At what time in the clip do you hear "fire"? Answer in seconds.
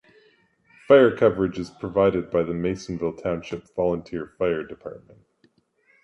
0.87-1.15, 4.39-4.63